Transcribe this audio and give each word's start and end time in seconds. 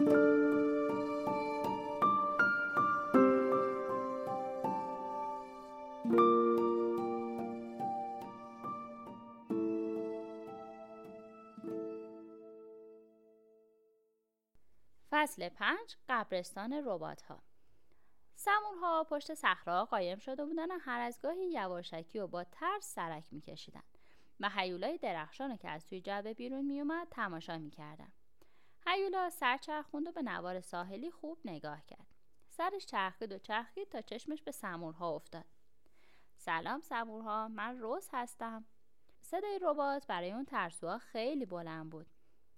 فصل 0.00 0.12
پنج 15.48 15.96
قبرستان 16.08 16.72
ربات 16.72 17.22
ها 17.22 17.42
ها 18.82 19.04
پشت 19.04 19.34
صخره 19.34 19.84
قایم 19.84 20.18
شده 20.18 20.44
بودن 20.44 20.70
و 20.70 20.78
هر 20.80 21.00
از 21.00 21.20
گاهی 21.22 21.50
یواشکی 21.52 22.18
و 22.18 22.26
با 22.26 22.44
ترس 22.44 22.94
سرک 22.94 23.24
میکشیدن. 23.30 23.82
و 24.40 24.48
حیولای 24.48 24.98
درخشان 24.98 25.56
که 25.56 25.68
از 25.68 25.86
توی 25.86 26.00
جعبه 26.00 26.34
بیرون 26.34 26.64
میومد 26.64 27.08
تماشا 27.10 27.58
می‌کردن. 27.58 28.12
حیولا 28.86 29.30
سر 29.30 29.56
چرخوند 29.56 30.08
و 30.08 30.12
به 30.12 30.22
نوار 30.22 30.60
ساحلی 30.60 31.10
خوب 31.10 31.38
نگاه 31.44 31.86
کرد. 31.86 32.06
سرش 32.48 32.86
چرخید 32.86 33.32
و 33.32 33.38
چرخید 33.38 33.88
تا 33.88 34.00
چشمش 34.00 34.42
به 34.42 34.50
سمورها 34.50 35.10
افتاد. 35.10 35.44
سلام 36.36 36.80
سمورها 36.80 37.48
من 37.48 37.78
روز 37.78 38.08
هستم. 38.12 38.64
صدای 39.20 39.58
ربات 39.62 40.06
برای 40.06 40.32
اون 40.32 40.44
ترسوها 40.44 40.98
خیلی 40.98 41.46
بلند 41.46 41.90
بود. 41.90 42.06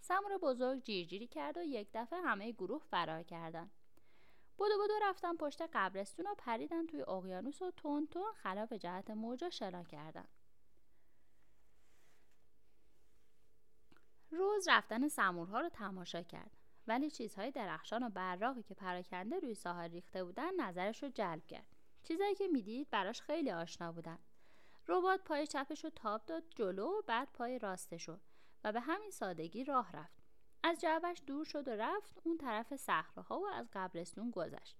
سمور 0.00 0.38
بزرگ 0.38 0.82
جیرجیری 0.82 1.26
کرد 1.26 1.56
و 1.56 1.62
یک 1.62 1.88
دفعه 1.94 2.20
همه 2.20 2.52
گروه 2.52 2.82
فرار 2.90 3.22
کردن. 3.22 3.70
بدو 4.58 4.84
بدو 4.84 4.94
رفتن 5.02 5.36
پشت 5.36 5.62
قبرستون 5.62 6.26
و 6.26 6.34
پریدن 6.38 6.86
توی 6.86 7.02
اقیانوس 7.02 7.62
و 7.62 7.70
تون 7.70 8.06
تون 8.06 8.32
خلاف 8.42 8.72
جهت 8.72 9.10
موجا 9.10 9.50
شنا 9.50 9.84
کردن. 9.84 10.24
روز 14.30 14.68
رفتن 14.68 15.08
سمورها 15.08 15.60
رو 15.60 15.68
تماشا 15.68 16.22
کرد. 16.22 16.56
ولی 16.86 17.10
چیزهای 17.10 17.50
درخشان 17.50 18.02
و 18.02 18.08
براقی 18.08 18.62
که 18.62 18.74
پراکنده 18.74 19.38
روی 19.38 19.54
ساحل 19.54 19.90
ریخته 19.90 20.24
بودن 20.24 20.60
نظرش 20.60 21.02
رو 21.02 21.08
جلب 21.08 21.46
کرد. 21.46 21.76
چیزهایی 22.02 22.34
که 22.34 22.48
می‌دید 22.48 22.90
براش 22.90 23.22
خیلی 23.22 23.50
آشنا 23.50 23.92
بودن. 23.92 24.18
ربات 24.88 25.24
پای 25.24 25.46
چپش 25.46 25.84
رو 25.84 25.90
تاب 25.90 26.26
داد 26.26 26.42
جلو 26.50 26.86
و 26.86 27.02
بعد 27.06 27.28
پای 27.32 27.58
راستش 27.58 28.08
و 28.64 28.72
به 28.72 28.80
همین 28.80 29.10
سادگی 29.10 29.64
راه 29.64 29.92
رفت. 29.92 30.22
از 30.62 30.80
جعبش 30.80 31.22
دور 31.26 31.44
شد 31.44 31.68
و 31.68 31.70
رفت 31.70 32.20
اون 32.24 32.38
طرف 32.38 32.76
صخره 32.76 33.24
و 33.36 33.46
از 33.54 33.68
قبرستون 33.72 34.30
گذشت. 34.30 34.76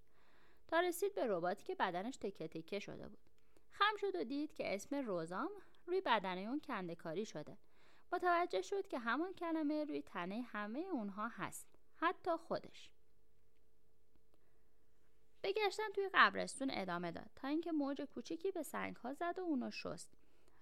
تا 0.68 0.80
رسید 0.80 1.14
به 1.14 1.26
رباتی 1.26 1.64
که 1.64 1.74
بدنش 1.74 2.16
تکه 2.16 2.48
تکه 2.48 2.78
شده 2.78 3.08
بود. 3.08 3.30
خم 3.70 3.96
شد 3.96 4.14
و 4.14 4.24
دید 4.24 4.54
که 4.54 4.74
اسم 4.74 4.96
روزام 4.96 5.50
روی 5.86 6.00
بدنه 6.00 6.40
اون 6.40 6.60
کندکاری 6.60 7.26
شده. 7.26 7.58
متوجه 8.12 8.62
شد 8.62 8.88
که 8.88 8.98
همان 8.98 9.32
کلمه 9.32 9.84
روی 9.84 10.02
تنه 10.02 10.42
همه 10.42 10.78
اونها 10.78 11.28
هست 11.28 11.66
حتی 11.96 12.36
خودش. 12.36 12.90
بگشتن 15.42 15.88
توی 15.94 16.10
قبرستون 16.14 16.70
ادامه 16.72 17.10
داد 17.10 17.30
تا 17.36 17.48
اینکه 17.48 17.72
موج 17.72 18.02
کوچیکی 18.02 18.50
به 18.50 18.62
سنگ 18.62 18.96
ها 18.96 19.12
زد 19.12 19.38
و 19.38 19.42
اونو 19.42 19.70
شست. 19.70 20.10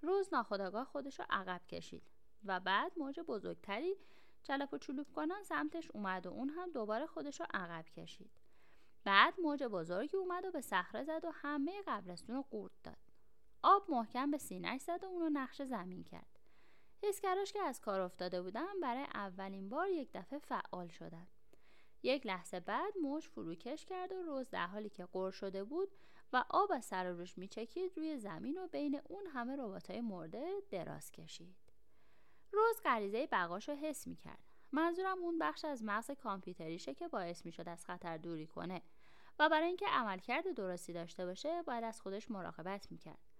روز 0.02 0.34
ناخداگاه 0.34 0.84
خودش 0.84 1.18
رو 1.18 1.26
عقب 1.30 1.66
کشید 1.66 2.02
و 2.44 2.60
بعد 2.60 2.92
موج 2.96 3.20
بزرگتری 3.20 3.96
چلپ 4.42 4.74
و 4.74 4.78
چلوپ 4.78 5.12
کنان 5.12 5.42
سمتش 5.42 5.90
اومد 5.90 6.26
و 6.26 6.30
اون 6.30 6.48
هم 6.48 6.70
دوباره 6.70 7.06
خودش 7.06 7.40
رو 7.40 7.46
عقب 7.54 7.84
کشید. 7.96 8.30
بعد 9.04 9.40
موج 9.40 9.62
بزرگی 9.62 10.16
اومد 10.16 10.44
و 10.44 10.50
به 10.50 10.60
صخره 10.60 11.04
زد 11.04 11.24
و 11.24 11.30
همه 11.30 11.82
قبرستون 11.86 12.36
رو 12.36 12.42
قورت 12.50 12.82
داد. 12.84 12.96
آب 13.62 13.90
محکم 13.90 14.30
به 14.30 14.38
سینهش 14.38 14.80
زد 14.80 15.04
و 15.04 15.06
اونو 15.06 15.28
نقش 15.28 15.62
زمین 15.62 16.04
کرد. 16.04 16.33
حسکراش 17.08 17.52
که 17.52 17.60
از 17.60 17.80
کار 17.80 18.00
افتاده 18.00 18.42
بودن 18.42 18.80
برای 18.82 19.04
اولین 19.14 19.68
بار 19.68 19.88
یک 19.88 20.10
دفعه 20.14 20.38
فعال 20.38 20.88
شدن. 20.88 21.26
یک 22.02 22.26
لحظه 22.26 22.60
بعد 22.60 22.98
موج 23.02 23.28
فروکش 23.28 23.84
کرد 23.84 24.12
و 24.12 24.22
روز 24.22 24.50
در 24.50 24.66
حالی 24.66 24.88
که 24.88 25.04
قر 25.04 25.30
شده 25.30 25.64
بود 25.64 25.88
و 26.32 26.44
آب 26.50 26.72
از 26.72 26.84
سر 26.84 27.10
روش 27.10 27.38
میچکید 27.38 27.92
روی 27.96 28.18
زمین 28.18 28.58
و 28.58 28.66
بین 28.66 29.00
اون 29.04 29.26
همه 29.26 29.56
رباتای 29.56 30.00
مرده 30.00 30.62
دراز 30.70 31.10
کشید. 31.10 31.56
روز 32.52 32.80
غریزه 32.84 33.26
بقاش 33.26 33.68
رو 33.68 33.74
حس 33.74 34.06
می‌کرد. 34.06 34.44
منظورم 34.72 35.18
اون 35.18 35.38
بخش 35.38 35.64
از 35.64 35.84
مغز 35.84 36.10
کامپیوتریشه 36.10 36.94
که 36.94 37.08
باعث 37.08 37.46
می‌شد 37.46 37.68
از 37.68 37.84
خطر 37.84 38.16
دوری 38.16 38.46
کنه 38.46 38.82
و 39.38 39.48
برای 39.48 39.66
اینکه 39.66 39.86
عملکرد 39.86 40.54
درستی 40.54 40.92
داشته 40.92 41.26
باشه 41.26 41.62
باید 41.62 41.84
از 41.84 42.00
خودش 42.00 42.30
مراقبت 42.30 42.92
می‌کرد. 42.92 43.33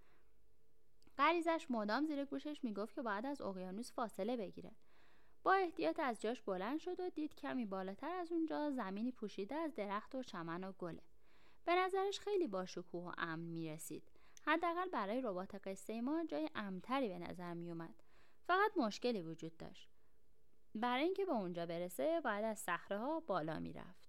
غریزش 1.34 1.66
مدام 1.70 2.06
زیر 2.06 2.24
گوشش 2.24 2.64
می‌گفت 2.64 2.94
که 2.94 3.02
باید 3.02 3.26
از 3.26 3.40
اقیانوس 3.40 3.92
فاصله 3.92 4.36
بگیره. 4.36 4.70
با 5.42 5.52
احتیاط 5.52 6.00
از 6.00 6.20
جاش 6.20 6.42
بلند 6.42 6.78
شد 6.78 7.00
و 7.00 7.10
دید 7.10 7.34
کمی 7.34 7.66
بالاتر 7.66 8.14
از 8.14 8.32
اونجا 8.32 8.70
زمینی 8.70 9.12
پوشیده 9.12 9.54
از 9.54 9.74
درخت 9.74 10.14
و 10.14 10.22
چمن 10.22 10.64
و 10.64 10.72
گله 10.72 11.02
به 11.64 11.74
نظرش 11.74 12.20
خیلی 12.20 12.46
با 12.46 12.66
شکوه 12.66 13.04
و 13.04 13.12
امن 13.18 13.42
می‌رسید. 13.42 14.02
حداقل 14.46 14.88
برای 14.88 15.20
ربات 15.20 15.54
قصه 15.54 16.00
ما 16.00 16.24
جای 16.24 16.50
امتری 16.54 17.08
به 17.08 17.18
نظر 17.18 17.54
میومد 17.54 18.02
فقط 18.46 18.76
مشکلی 18.76 19.22
وجود 19.22 19.56
داشت. 19.56 19.88
برای 20.74 21.04
اینکه 21.04 21.24
به 21.24 21.32
اونجا 21.32 21.66
برسه 21.66 22.20
باید 22.24 22.44
از 22.44 22.58
صخره 22.58 22.98
ها 22.98 23.20
بالا 23.20 23.58
می‌رفت. 23.58 24.03